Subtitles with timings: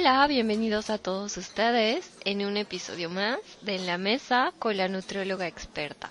[0.00, 4.86] Hola, bienvenidos a todos ustedes en un episodio más de En la Mesa con la
[4.86, 6.08] nutrióloga experta.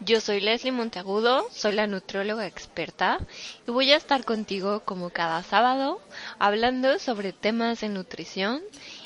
[0.00, 3.20] Yo soy Leslie Monteagudo, soy la nutrióloga experta
[3.64, 6.02] y voy a estar contigo como cada sábado
[6.40, 8.60] hablando sobre temas de nutrición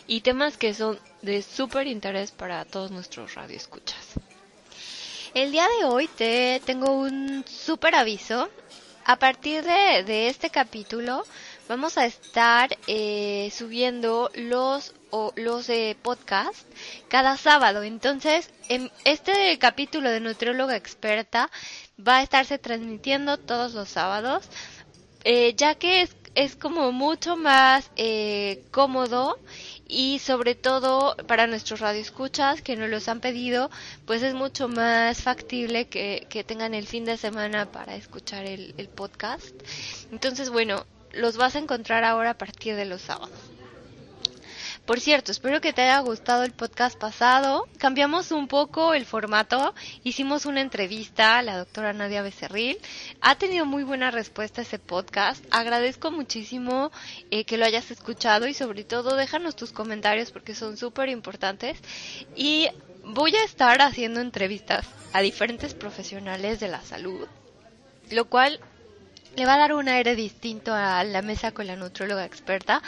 [0.06, 4.14] y temas que son de súper interés para todos nuestros radioescuchas.
[5.34, 8.48] El día de hoy te tengo un súper aviso.
[9.08, 11.24] A partir de, de este capítulo
[11.68, 16.66] vamos a estar eh, subiendo los o, los eh, podcasts
[17.08, 17.82] cada sábado.
[17.82, 21.50] Entonces, en este capítulo de Nutrióloga Experta
[21.98, 24.48] va a estarse transmitiendo todos los sábados,
[25.24, 29.38] eh, ya que es, es como mucho más eh, cómodo
[29.88, 33.70] y sobre todo para nuestros radioescuchas que nos los han pedido,
[34.04, 38.74] pues es mucho más factible que, que tengan el fin de semana para escuchar el,
[38.76, 39.54] el podcast.
[40.12, 40.84] Entonces, bueno,
[41.16, 43.38] los vas a encontrar ahora a partir de los sábados.
[44.86, 47.66] Por cierto, espero que te haya gustado el podcast pasado.
[47.76, 49.74] Cambiamos un poco el formato.
[50.04, 52.78] Hicimos una entrevista a la doctora Nadia Becerril.
[53.20, 55.44] Ha tenido muy buena respuesta ese podcast.
[55.50, 56.92] Agradezco muchísimo
[57.32, 61.78] eh, que lo hayas escuchado y sobre todo déjanos tus comentarios porque son súper importantes.
[62.36, 62.68] Y
[63.02, 67.26] voy a estar haciendo entrevistas a diferentes profesionales de la salud,
[68.10, 68.60] lo cual
[69.36, 72.82] le va a dar un aire distinto a la mesa con la nutróloga experta,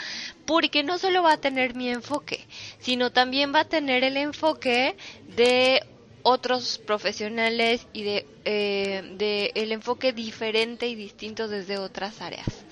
[0.45, 2.45] porque no solo va a tener mi enfoque,
[2.79, 4.97] sino también va a tener el enfoque
[5.35, 5.81] de
[6.23, 12.65] otros profesionales y de, eh, el enfoque diferente y distinto desde otras áreas.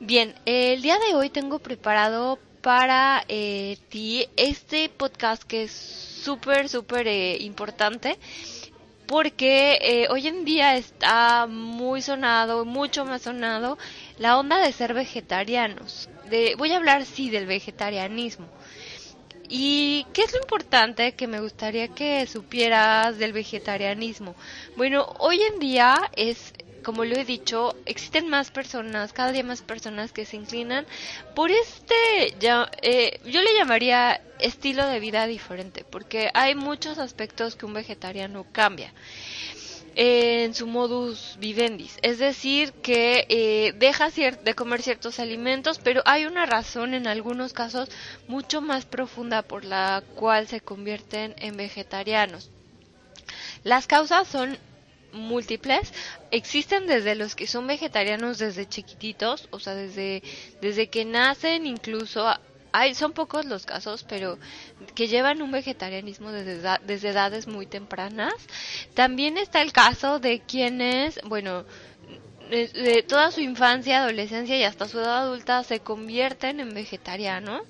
[0.00, 6.68] Bien, el día de hoy tengo preparado para eh, ti este podcast que es súper,
[6.68, 8.18] súper eh, importante
[9.08, 13.78] porque eh, hoy en día está muy sonado, mucho más sonado,
[14.18, 16.10] la onda de ser vegetarianos.
[16.58, 18.46] Voy a hablar, sí, del vegetarianismo.
[19.48, 24.34] ¿Y qué es lo importante que me gustaría que supieras del vegetarianismo?
[24.76, 26.52] Bueno, hoy en día es
[26.88, 30.86] como lo he dicho, existen más personas, cada día más personas que se inclinan
[31.34, 32.34] por este,
[32.80, 38.46] eh, yo le llamaría estilo de vida diferente, porque hay muchos aspectos que un vegetariano
[38.52, 38.94] cambia
[39.96, 46.24] en su modus vivendi, es decir, que eh, deja de comer ciertos alimentos, pero hay
[46.24, 47.90] una razón en algunos casos
[48.28, 52.50] mucho más profunda por la cual se convierten en vegetarianos.
[53.62, 54.56] Las causas son
[55.18, 55.92] múltiples.
[56.30, 60.22] Existen desde los que son vegetarianos desde chiquititos, o sea, desde,
[60.60, 62.26] desde que nacen, incluso
[62.72, 64.38] hay, son pocos los casos, pero
[64.94, 68.34] que llevan un vegetarianismo desde, desde edades muy tempranas.
[68.94, 71.64] También está el caso de quienes, bueno,
[72.50, 77.62] de, toda su infancia, adolescencia y hasta su edad adulta se convierten en vegetarianos.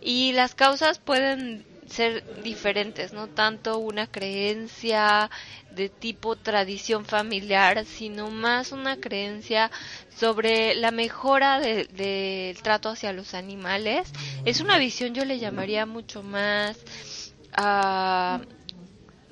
[0.00, 5.30] Y las causas pueden ser diferentes, no tanto una creencia
[5.72, 9.70] de tipo tradición familiar, sino más una creencia
[10.16, 14.10] sobre la mejora del trato hacia los animales.
[14.44, 16.78] Es una visión, yo le llamaría mucho más
[17.58, 18.38] uh,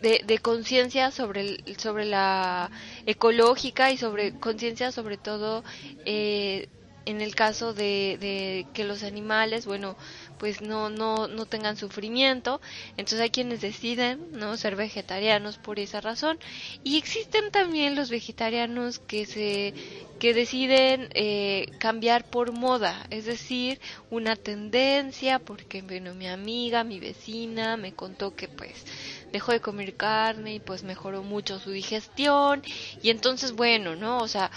[0.00, 2.70] de, de conciencia sobre, sobre la
[3.06, 5.64] ecológica y sobre conciencia sobre todo
[6.04, 6.68] eh,
[7.08, 9.96] en el caso de, de que los animales, bueno,
[10.38, 12.60] pues no, no, no tengan sufrimiento.
[12.96, 16.38] Entonces hay quienes deciden no ser vegetarianos por esa razón.
[16.84, 19.74] Y existen también los vegetarianos que se
[20.18, 26.98] que deciden eh, cambiar por moda, es decir, una tendencia, porque bueno, mi amiga, mi
[26.98, 28.84] vecina me contó que pues
[29.32, 32.62] dejó de comer carne y pues mejoró mucho su digestión
[33.02, 34.18] y entonces bueno, ¿no?
[34.18, 34.50] O sea,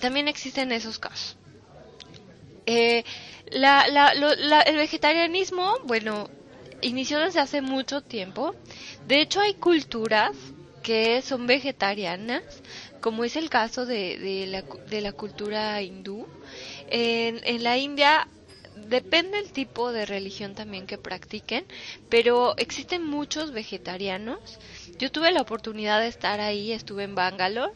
[0.00, 1.36] también existen esos casos.
[2.66, 3.04] Eh,
[3.50, 6.28] la, la, el vegetarianismo, bueno,
[6.80, 8.54] inició desde hace mucho tiempo.
[9.06, 10.36] De hecho, hay culturas
[10.82, 12.42] que son vegetarianas,
[13.00, 16.26] como es el caso de, de, la, de la cultura hindú.
[16.88, 18.28] En, en la India
[18.88, 21.64] depende el tipo de religión también que practiquen,
[22.08, 24.38] pero existen muchos vegetarianos.
[24.98, 27.72] Yo tuve la oportunidad de estar ahí, estuve en Bangalore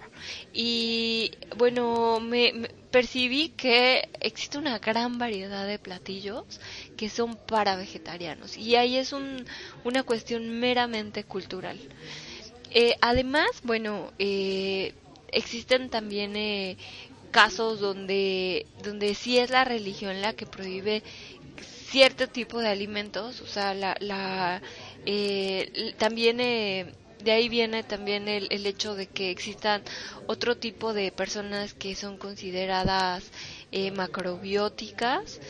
[0.52, 6.46] y bueno, me, percibí que existe una gran variedad de platillos
[6.96, 9.44] que son para vegetarianos y ahí es un,
[9.84, 11.78] una cuestión meramente cultural.
[12.70, 14.94] Eh, además, bueno, eh,
[15.30, 16.78] existen también eh,
[17.32, 21.02] casos donde, donde sí es la religión la que prohíbe
[21.90, 24.62] cierto tipo de alimentos, o sea, la, la
[25.04, 26.94] eh, también eh,
[27.26, 29.82] de ahí viene también el, el, hecho de que existan
[30.28, 33.24] otro tipo de personas que son consideradas
[33.72, 35.40] eh, macrobióticas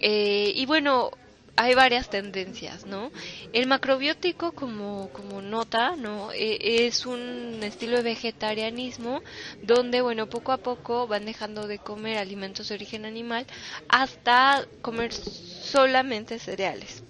[0.00, 1.10] Eh, y bueno,
[1.56, 3.10] hay varias tendencias, ¿no?
[3.52, 6.30] El macrobiótico, como, como nota, ¿no?
[6.32, 9.22] E, es un estilo de vegetarianismo
[9.62, 13.46] donde, bueno, poco a poco van dejando de comer alimentos de origen animal
[13.88, 17.02] hasta comer solamente cereales.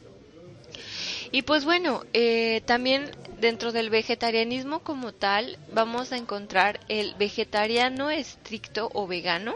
[1.34, 8.10] Y pues bueno, eh, también dentro del vegetarianismo como tal vamos a encontrar el vegetariano
[8.10, 9.54] estricto o vegano,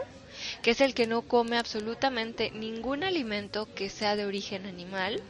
[0.61, 5.21] que es el que no come absolutamente ningún alimento que sea de origen animal.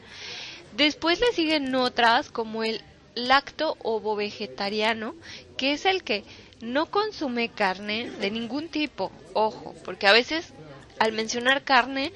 [0.75, 2.81] Después le siguen otras como el
[3.15, 5.15] lacto ovo vegetariano,
[5.57, 6.23] que es el que
[6.61, 9.11] no consume carne de ningún tipo.
[9.33, 10.53] Ojo, porque a veces
[10.99, 12.11] al mencionar carne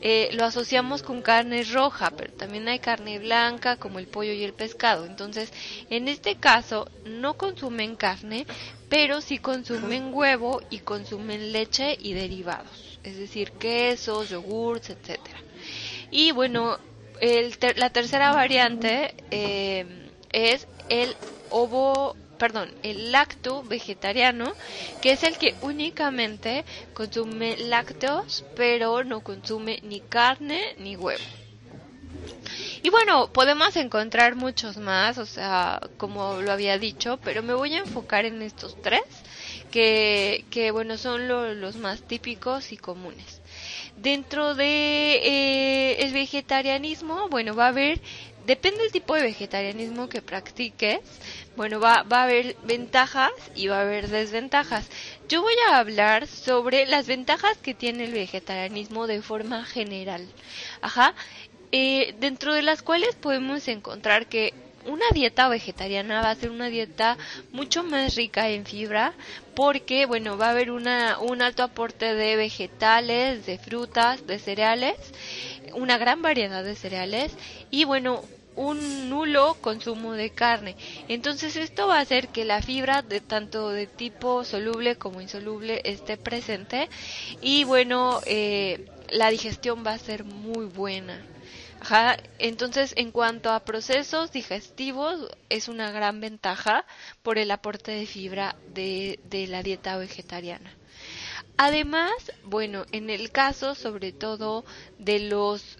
[0.00, 4.44] eh, lo asociamos con carne roja, pero también hay carne blanca como el pollo y
[4.44, 5.06] el pescado.
[5.06, 5.52] Entonces,
[5.90, 8.46] en este caso, no consumen carne,
[8.88, 15.38] pero sí consumen huevo y consumen leche y derivados, es decir, quesos, yogurts, etcétera.
[16.10, 16.78] Y bueno,
[17.20, 19.84] el la tercera variante eh,
[20.30, 21.14] es el
[21.50, 24.52] ovo perdón, el lacto vegetariano,
[25.02, 26.64] que es el que únicamente
[26.94, 31.22] consume lácteos, pero no consume ni carne ni huevo.
[32.82, 37.74] Y bueno, podemos encontrar muchos más, o sea, como lo había dicho, pero me voy
[37.74, 39.02] a enfocar en estos tres,
[39.70, 43.40] que, que bueno, son los más típicos y comunes.
[43.96, 48.00] Dentro de eh, el vegetarianismo, bueno, va a haber
[48.48, 51.00] depende del tipo de vegetarianismo que practiques,
[51.54, 54.88] bueno, va, a haber ventajas y va a haber desventajas.
[55.28, 60.26] Yo voy a hablar sobre las ventajas que tiene el vegetarianismo de forma general.
[60.80, 61.14] Ajá.
[61.72, 64.54] Eh, dentro de las cuales podemos encontrar que
[64.86, 67.18] una dieta vegetariana va a ser una dieta
[67.52, 69.12] mucho más rica en fibra
[69.54, 74.96] porque bueno va a haber una, un alto aporte de vegetales de frutas de cereales
[75.74, 77.36] una gran variedad de cereales
[77.70, 78.22] y bueno
[78.58, 80.76] un nulo consumo de carne.
[81.06, 85.80] Entonces esto va a hacer que la fibra de tanto de tipo soluble como insoluble
[85.84, 86.88] esté presente
[87.40, 91.24] y bueno, eh, la digestión va a ser muy buena.
[92.40, 96.84] Entonces, en cuanto a procesos digestivos, es una gran ventaja
[97.22, 100.74] por el aporte de fibra de, de la dieta vegetariana.
[101.56, 102.12] Además,
[102.44, 104.64] bueno, en el caso sobre todo
[104.98, 105.78] de los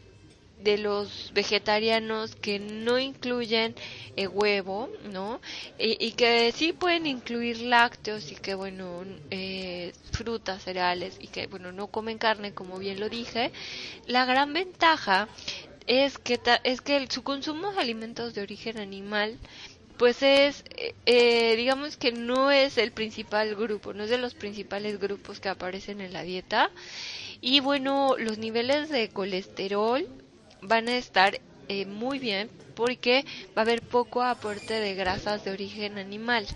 [0.63, 3.75] de los vegetarianos que no incluyen
[4.17, 5.41] eh, huevo, ¿no?
[5.79, 11.73] Y, que sí pueden incluir lácteos y que, bueno, eh, frutas, cereales y que, bueno,
[11.73, 13.53] no comen carne, como bien lo dije.
[14.07, 15.29] La gran ventaja
[15.87, 19.39] es que, es que su consumo de alimentos de origen animal
[19.99, 20.63] pues es,
[21.07, 25.49] eh, digamos que no es el principal grupo, no es de los principales grupos que
[25.49, 26.71] aparecen en la dieta.
[27.41, 30.09] Y bueno, los niveles de colesterol
[30.63, 33.25] van a estar eh, muy bien porque
[33.57, 36.47] va a haber poco aporte de grasas de origen animal.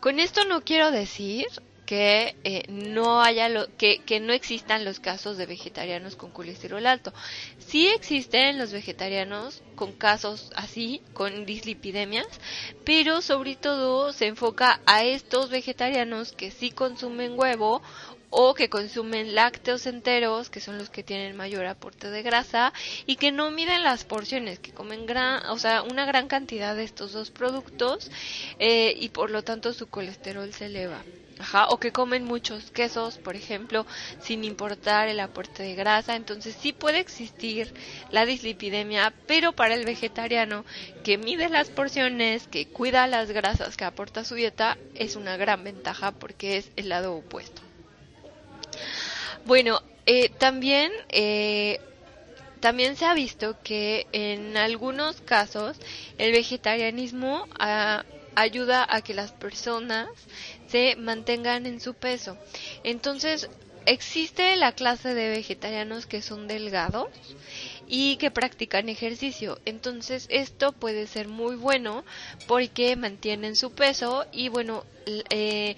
[0.00, 1.46] Con esto no quiero decir
[1.86, 6.84] que eh, no haya lo, que, que no existan los casos de vegetarianos con colesterol
[6.84, 7.14] alto.
[7.58, 12.26] Sí existen los vegetarianos con casos así, con dislipidemias,
[12.84, 17.80] pero sobre todo se enfoca a estos vegetarianos que sí consumen huevo
[18.38, 22.74] o que consumen lácteos enteros, que son los que tienen mayor aporte de grasa,
[23.06, 26.84] y que no miden las porciones, que comen gran, o sea, una gran cantidad de
[26.84, 28.10] estos dos productos
[28.58, 31.02] eh, y por lo tanto su colesterol se eleva.
[31.70, 33.86] O que comen muchos quesos, por ejemplo,
[34.20, 36.14] sin importar el aporte de grasa.
[36.14, 37.72] Entonces sí puede existir
[38.10, 40.66] la dislipidemia, pero para el vegetariano
[41.04, 45.64] que mide las porciones, que cuida las grasas que aporta su dieta, es una gran
[45.64, 47.65] ventaja porque es el lado opuesto.
[49.46, 51.78] Bueno, eh, también, eh,
[52.60, 55.76] también se ha visto que en algunos casos
[56.18, 60.08] el vegetarianismo ah, ayuda a que las personas
[60.68, 62.36] se mantengan en su peso.
[62.82, 63.48] Entonces,
[63.86, 67.06] existe la clase de vegetarianos que son delgados
[67.86, 69.58] y que practican ejercicio.
[69.64, 72.04] Entonces esto puede ser muy bueno
[72.46, 74.84] porque mantienen su peso y bueno,
[75.30, 75.76] eh,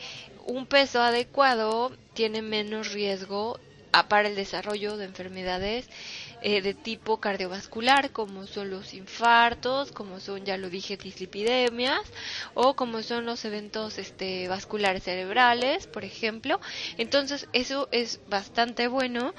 [0.49, 3.61] un peso adecuado tiene menos riesgo
[4.09, 5.89] para el desarrollo de enfermedades
[6.41, 12.01] eh, de tipo cardiovascular, como son los infartos, como son, ya lo dije, dislipidemias,
[12.55, 16.61] o como son los eventos este, vasculares cerebrales, por ejemplo.
[16.97, 19.35] Entonces, eso es bastante bueno.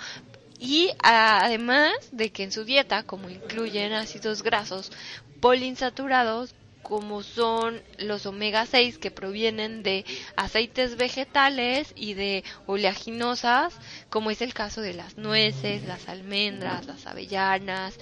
[0.60, 4.92] Y además de que en su dieta, como incluyen ácidos grasos
[5.40, 10.06] poliinsaturados, como son los omega 6 que provienen de
[10.36, 13.76] aceites vegetales y de oleaginosas,
[14.10, 17.96] como es el caso de las nueces, las almendras, las avellanas,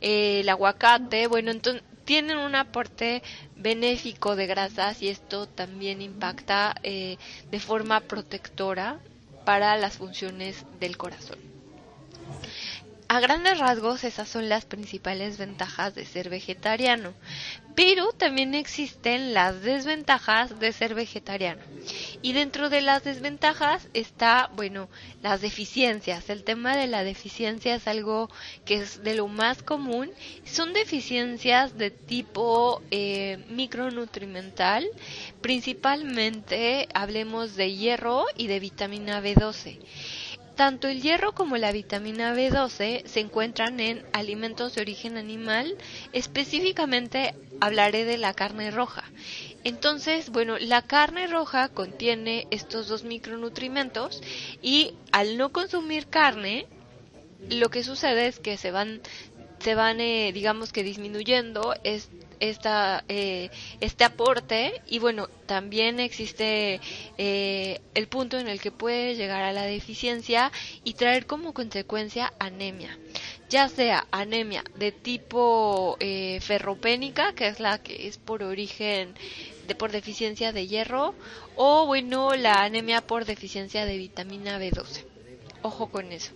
[0.00, 3.22] eh, el aguacate, bueno, entonces tienen un aporte
[3.56, 7.16] benéfico de grasas y esto también impacta eh,
[7.50, 8.98] de forma protectora
[9.44, 11.51] para las funciones del corazón.
[13.12, 17.12] A grandes rasgos esas son las principales ventajas de ser vegetariano,
[17.74, 21.60] pero también existen las desventajas de ser vegetariano.
[22.22, 24.88] Y dentro de las desventajas está, bueno,
[25.20, 26.30] las deficiencias.
[26.30, 28.30] El tema de la deficiencia es algo
[28.64, 30.10] que es de lo más común.
[30.46, 34.88] Son deficiencias de tipo eh, micronutrimental,
[35.42, 39.80] principalmente hablemos de hierro y de vitamina B12.
[40.56, 45.76] Tanto el hierro como la vitamina B12 se encuentran en alimentos de origen animal,
[46.12, 49.04] específicamente hablaré de la carne roja.
[49.64, 54.20] Entonces, bueno, la carne roja contiene estos dos micronutrimentos
[54.60, 56.66] y al no consumir carne,
[57.48, 59.00] lo que sucede es que se van
[59.62, 62.08] se van eh, digamos que disminuyendo es,
[62.40, 63.50] esta, eh,
[63.80, 66.80] este aporte y bueno, también existe
[67.16, 70.50] eh, el punto en el que puede llegar a la deficiencia
[70.82, 72.98] y traer como consecuencia anemia
[73.52, 79.14] ya sea anemia de tipo eh, ferropénica, que es la que es por origen
[79.68, 81.14] de por deficiencia de hierro,
[81.54, 85.04] o bueno, la anemia por deficiencia de vitamina B12.
[85.60, 86.32] Ojo con eso.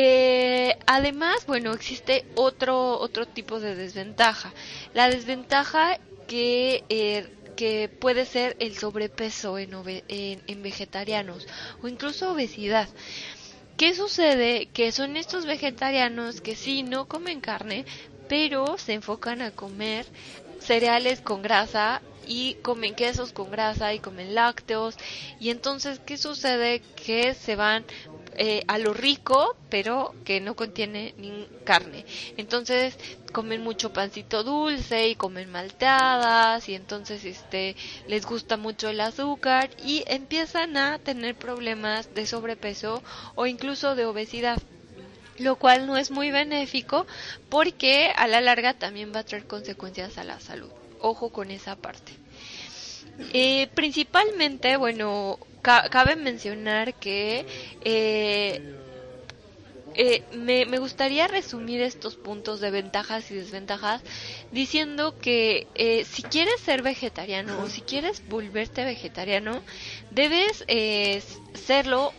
[0.00, 4.52] Eh, además, bueno, existe otro, otro tipo de desventaja.
[4.94, 7.26] La desventaja que, eh,
[7.56, 9.72] que puede ser el sobrepeso en,
[10.06, 11.48] en, vegetarianos
[11.82, 12.88] o incluso obesidad.
[13.76, 14.66] ¿Qué sucede?
[14.72, 17.84] Que son estos vegetarianos que sí no comen carne,
[18.28, 20.06] pero se enfocan a comer
[20.60, 24.96] cereales con grasa y comen quesos con grasa y comen lácteos
[25.40, 27.84] y entonces qué sucede que se van
[28.40, 31.12] eh, a lo rico, pero que no contiene
[31.64, 32.04] carne.
[32.36, 32.96] Entonces
[33.32, 37.74] comen mucho pancito dulce y comen malteadas y entonces este
[38.06, 43.02] les gusta mucho el azúcar y empiezan a tener problemas de sobrepeso
[43.34, 44.62] o incluso de obesidad
[45.38, 47.06] lo cual no es muy benéfico
[47.48, 50.70] porque a la larga también va a traer consecuencias a la salud.
[51.00, 52.12] Ojo con esa parte.
[53.32, 57.46] Eh, principalmente, bueno, cabe mencionar que
[57.84, 58.78] eh,
[59.94, 64.00] eh, me, me, gustaría resumir estos puntos de ventajas y desventajas
[64.52, 69.60] diciendo que eh, si quieres ser vegetariano o si quieres volverte vegetariano,
[70.12, 71.20] debes eh,
[71.54, 72.12] serlo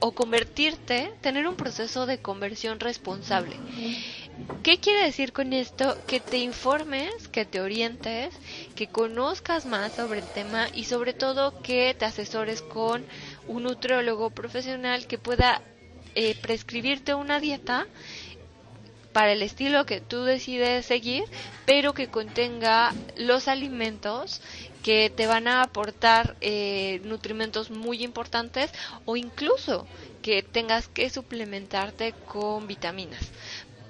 [0.00, 3.56] o convertirte, tener un proceso de conversión responsable.
[4.62, 5.96] ¿Qué quiere decir con esto?
[6.06, 8.34] Que te informes, que te orientes,
[8.74, 13.06] que conozcas más sobre el tema y sobre todo que te asesores con
[13.46, 15.62] un nutriólogo profesional que pueda
[16.14, 17.86] eh, prescribirte una dieta
[19.12, 21.24] para el estilo que tú decides seguir,
[21.64, 24.42] pero que contenga los alimentos
[24.82, 28.70] que te van a aportar eh, nutrimentos muy importantes
[29.04, 29.88] o incluso
[30.22, 33.32] que tengas que suplementarte con vitaminas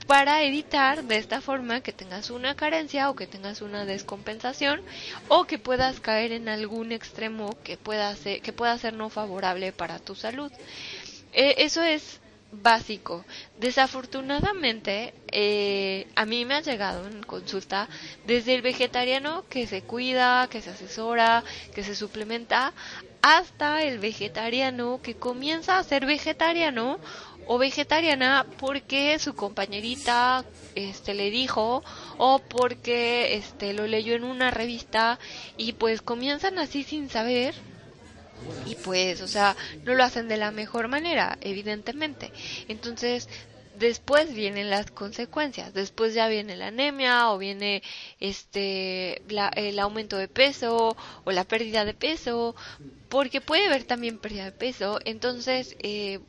[0.08, 4.80] para evitar de esta forma que tengas una carencia o que tengas una descompensación
[5.28, 9.70] o que puedas caer en algún extremo que pueda ser, que pueda ser no favorable
[9.70, 10.50] para tu salud.
[11.34, 13.24] Eh, eso es básico.
[13.58, 17.88] Desafortunadamente, eh, a mí me ha llegado en consulta
[18.26, 22.72] desde el vegetariano que se cuida, que se asesora, que se suplementa,
[23.22, 26.98] hasta el vegetariano que comienza a ser vegetariano
[27.46, 31.82] o vegetariana porque su compañerita este le dijo
[32.18, 35.18] o porque este lo leyó en una revista
[35.56, 37.54] y pues comienzan así sin saber
[38.66, 42.32] y pues o sea no lo hacen de la mejor manera evidentemente.
[42.68, 43.28] Entonces
[43.78, 45.72] después vienen las consecuencias.
[45.72, 47.82] Después ya viene la anemia o viene
[48.20, 49.22] este
[49.56, 52.56] el aumento de peso o la pérdida de peso
[53.08, 54.98] porque puede haber también pérdida de peso.
[55.04, 56.20] Entonces eh,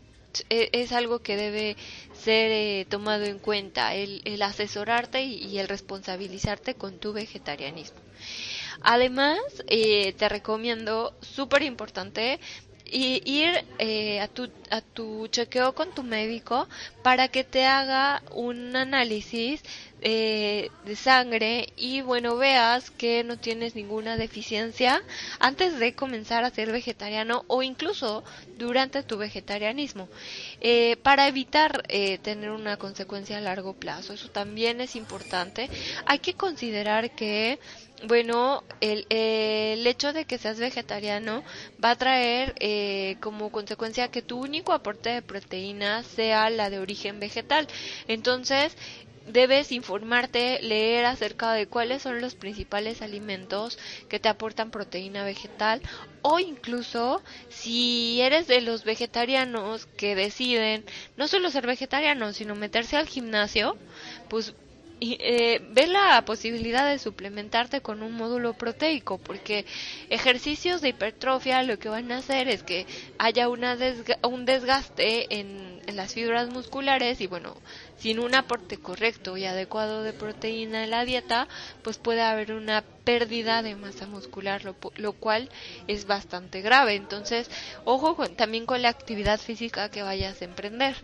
[0.49, 1.75] e, es algo que debe
[2.13, 7.99] ser eh, tomado en cuenta, el, asesorarte y, el responsabilizarte con tu vegetarianismo.
[8.81, 12.39] Además, eh, te recomiendo, súper importante,
[12.85, 16.67] ir eh, a, tu, a tu chequeo con tu médico
[17.03, 19.61] para que te haga un análisis
[20.01, 25.01] eh, de sangre y bueno veas que no tienes ninguna deficiencia
[25.39, 28.23] antes de comenzar a ser vegetariano o incluso
[28.57, 30.09] durante tu vegetarianismo
[30.61, 35.69] eh, para evitar eh, tener una consecuencia a largo plazo eso también es importante
[36.05, 37.59] hay que considerar que
[38.07, 41.43] bueno, el, el, hecho de que seas vegetariano
[41.83, 46.79] va a traer eh, como consecuencia que tu único aporte de proteína sea la de
[46.79, 47.67] origen vegetal.
[48.07, 48.75] Entonces,
[49.31, 53.77] debes informarte, leer acerca de cuáles son los principales alimentos
[54.09, 55.81] que te aportan proteína vegetal
[56.21, 60.83] o incluso si eres de los vegetarianos que deciden
[61.17, 63.77] no solo ser vegetarianos sino meterse al gimnasio,
[64.27, 64.53] pues
[65.01, 69.65] eh, ve la posibilidad de suplementarte con un módulo proteico, porque
[70.09, 72.85] ejercicios de hipertrofia lo que van a hacer es que
[73.17, 73.77] haya una
[74.23, 77.55] un desgaste en, en, las fibras musculares y bueno,
[77.97, 81.47] sin un aporte correcto y adecuado de proteína en la dieta,
[81.81, 85.49] pues puede haber una pérdida de masa muscular, lo, lo cual
[85.87, 86.95] es bastante grave.
[86.95, 87.49] Entonces,
[87.85, 90.95] ojo también con la actividad física que vayas a emprender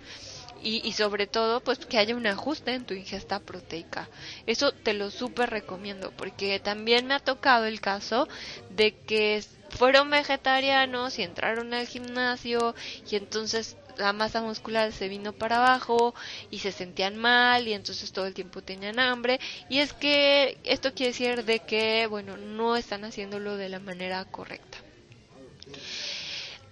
[0.65, 4.09] y, sobre todo pues que haya un ajuste en tu ingesta proteica.
[4.47, 8.27] Eso te lo súper recomiendo porque también me ha tocado el caso
[8.71, 12.73] de que fueron vegetarianos y entraron al gimnasio
[13.09, 16.15] y entonces la masa muscular se vino para abajo
[16.49, 20.93] y se sentían mal y entonces todo el tiempo tenían hambre y es que esto
[20.93, 24.79] quiere decir de que bueno no están haciéndolo de la manera correcta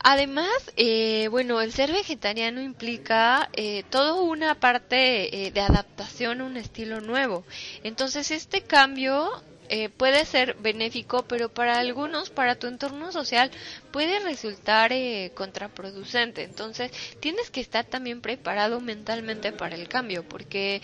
[0.05, 6.43] Además, eh, bueno, el ser vegetariano implica eh, toda una parte eh, de adaptación a
[6.43, 7.45] un estilo nuevo.
[7.83, 9.31] Entonces, este cambio
[9.69, 13.49] eh, puede ser benéfico, pero para algunos, para tu entorno social,
[13.91, 16.43] puede resultar eh, contraproducente.
[16.43, 16.91] Entonces,
[17.21, 20.81] tienes que estar también preparado mentalmente para el cambio, porque,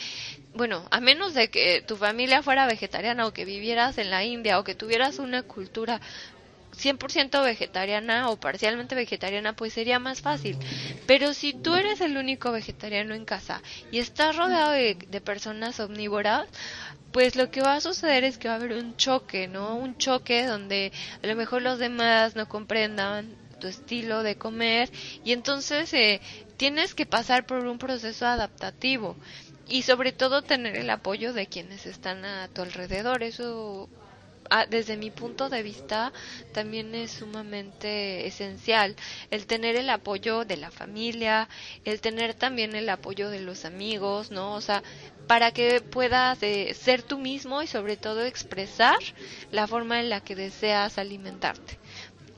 [0.54, 4.60] bueno, a menos de que tu familia fuera vegetariana o que vivieras en la India
[4.60, 6.00] o que tuvieras una cultura
[6.80, 10.58] 100% vegetariana o parcialmente vegetariana, pues sería más fácil.
[11.06, 15.80] Pero si tú eres el único vegetariano en casa y estás rodeado de, de personas
[15.80, 16.48] omnívoras,
[17.12, 19.76] pues lo que va a suceder es que va a haber un choque, ¿no?
[19.76, 20.92] Un choque donde
[21.24, 24.90] a lo mejor los demás no comprendan tu estilo de comer
[25.24, 26.22] y entonces eh,
[26.58, 29.18] tienes que pasar por un proceso adaptativo
[29.68, 33.24] y sobre todo tener el apoyo de quienes están a tu alrededor.
[33.24, 33.90] Eso
[34.52, 36.12] Ah, desde mi punto de vista
[36.54, 38.96] también es sumamente esencial
[39.30, 41.48] el tener el apoyo de la familia,
[41.86, 44.56] el tener también el apoyo de los amigos, ¿no?
[44.56, 44.82] O sea,
[45.28, 48.98] para que puedas eh, ser tú mismo y sobre todo expresar
[49.52, 51.78] la forma en la que deseas alimentarte.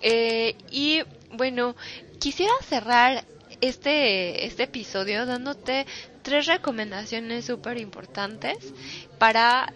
[0.01, 1.77] Eh, y bueno,
[2.19, 3.23] quisiera cerrar
[3.61, 5.85] este, este episodio dándote
[6.21, 8.73] tres recomendaciones súper importantes
[9.17, 9.73] para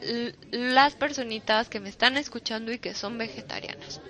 [0.51, 4.01] las personitas que me están escuchando y que son vegetarianas.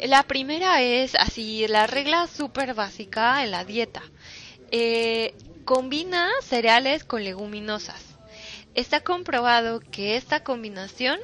[0.00, 4.02] La primera es así, la regla súper básica en la dieta.
[4.70, 5.34] Eh,
[5.64, 8.02] combina cereales con leguminosas.
[8.74, 11.18] Está comprobado que esta combinación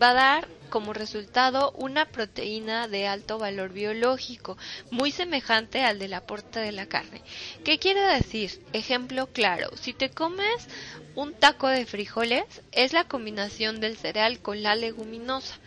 [0.00, 4.56] va a dar como resultado una proteína de alto valor biológico,
[4.90, 7.20] muy semejante al del aporte de la carne.
[7.62, 8.64] ¿Qué quiere decir?
[8.72, 10.66] Ejemplo claro, si te comes
[11.14, 15.58] un taco de frijoles, es la combinación del cereal con la leguminosa.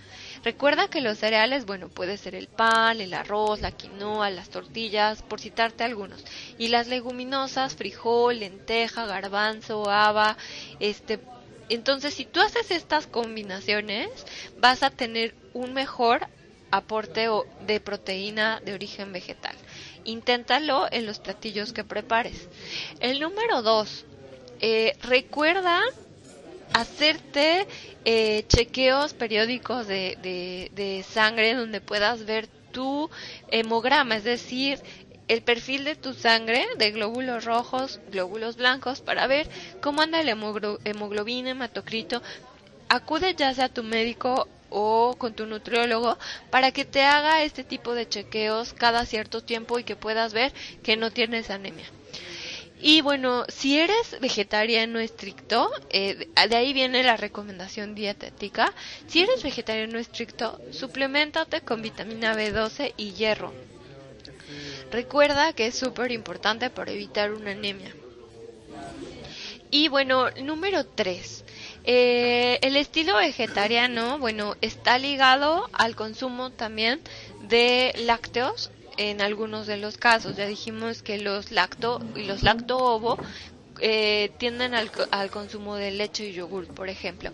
[0.43, 5.21] Recuerda que los cereales, bueno, puede ser el pan, el arroz, la quinoa, las tortillas,
[5.21, 6.25] por citarte algunos.
[6.57, 10.35] Y las leguminosas, frijol, lenteja, garbanzo, haba,
[10.79, 11.19] este,
[11.69, 14.09] entonces, si tú haces estas combinaciones,
[14.59, 16.27] vas a tener un mejor
[16.71, 17.27] aporte
[17.65, 19.55] de proteína de origen vegetal.
[20.03, 22.47] Inténtalo en los platillos que prepares.
[22.99, 24.05] El número dos,
[24.59, 25.81] eh, recuerda
[26.73, 27.67] hacerte
[28.03, 33.09] eh, chequeos periódicos de, de, de sangre donde puedas ver tu
[33.47, 34.79] hemograma, es decir,
[35.27, 39.49] el perfil de tu sangre de glóbulos rojos, glóbulos blancos, para ver
[39.81, 42.21] cómo anda el hemoglobina, hematocrito.
[42.89, 46.17] Acude ya sea a tu médico o con tu nutriólogo
[46.49, 50.53] para que te haga este tipo de chequeos cada cierto tiempo y que puedas ver
[50.83, 51.85] que no tienes anemia.
[52.81, 58.73] Y bueno, si eres vegetariano estricto, eh, de ahí viene la recomendación dietética.
[59.07, 63.53] Si eres vegetariano estricto, suplementate con vitamina B12 y hierro.
[64.95, 67.93] Recuerda que es súper importante para evitar una anemia.
[69.69, 71.43] Y bueno, número 3.
[71.83, 77.01] Eh, el estilo vegetariano, bueno, está ligado al consumo también
[77.41, 80.37] de lácteos en algunos de los casos.
[80.37, 83.17] Ya dijimos que los lacto y los lacto ovo
[83.81, 87.33] eh, tienden al, al consumo de leche y yogur, por ejemplo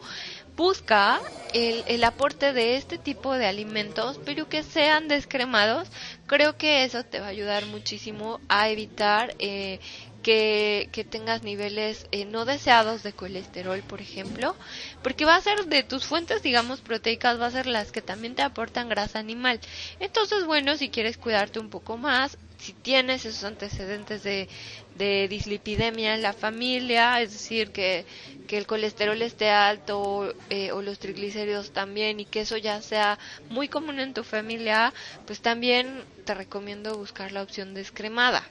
[0.56, 1.19] busca
[1.54, 5.88] el, aporte de este tipo de alimentos, pero que sean descremados.
[6.32, 9.82] Creo que eso te va a ayudar muchísimo a evitar eh,
[10.22, 14.56] que, que, tengas niveles eh, no deseados de colesterol, por ejemplo,
[15.02, 18.36] porque va a ser de tus fuentes, digamos, proteicas, va a ser las que también
[18.36, 19.60] te aportan grasa animal.
[20.00, 24.47] Entonces, bueno, si quieres cuidarte un poco más, si tienes esos antecedentes de,
[24.95, 28.06] de dislipidemia en la familia, es decir, que,
[28.47, 33.17] que el colesterol esté alto eh, o los triglicéridos también y que eso ya sea
[33.50, 34.93] muy común en tu familia,
[35.26, 38.47] pues también te recomiendo buscar la opción descremada.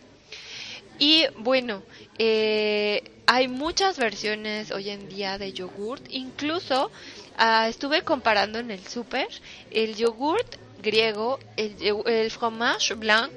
[0.98, 1.82] Y bueno,
[2.18, 6.90] eh, hay muchas versiones hoy en día de yogurt, incluso
[7.38, 9.28] uh, estuve comparando en el súper
[9.70, 13.32] el yogurt griego, el, el fromage blanc,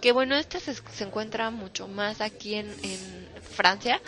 [0.00, 4.00] que bueno, este se, encuentra mucho más aquí en, en Francia,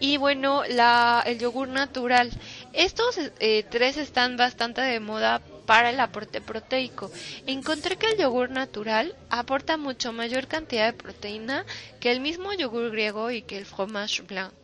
[0.00, 2.30] y bueno, la, el yogur natural.
[2.72, 7.10] Estos eh, tres están bastante de moda para el aporte proteico.
[7.46, 11.64] Encontré que el yogur natural aporta mucho mayor cantidad de proteína
[12.00, 14.54] que el mismo yogur griego y que el fromage blanc.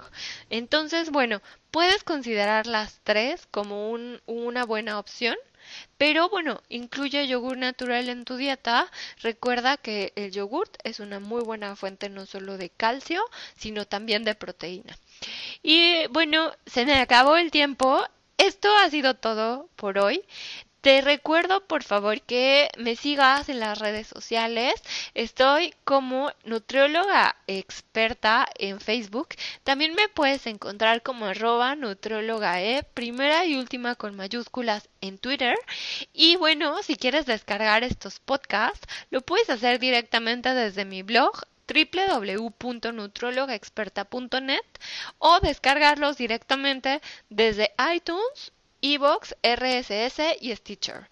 [0.51, 5.37] Entonces, bueno, puedes considerar las tres como un, una buena opción.
[5.97, 8.91] Pero bueno, incluye yogur natural en tu dieta.
[9.23, 13.23] Recuerda que el yogurt es una muy buena fuente no solo de calcio,
[13.57, 14.97] sino también de proteína.
[15.63, 18.05] Y bueno, se me acabó el tiempo.
[18.37, 20.25] Esto ha sido todo por hoy.
[20.81, 24.75] Te recuerdo por favor que me sigas en las redes sociales.
[25.13, 29.31] Estoy como nutrióloga experta en Facebook.
[29.65, 35.59] También me puedes encontrar como arroba nutrióloga e, primera y última con mayúsculas en Twitter.
[36.13, 44.63] Y bueno, si quieres descargar estos podcasts, lo puedes hacer directamente desde mi blog www.nutrologaexperta.net
[45.19, 51.09] o descargarlos directamente desde iTunes Evox, RSS y Stitcher.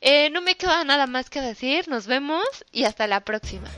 [0.00, 3.68] Eh, no me queda nada más que decir, nos vemos y hasta la próxima.